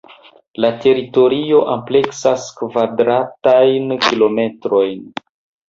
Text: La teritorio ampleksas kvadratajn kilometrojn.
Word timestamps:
La 0.63 0.69
teritorio 0.85 1.59
ampleksas 1.75 2.47
kvadratajn 2.63 3.97
kilometrojn. 4.09 5.09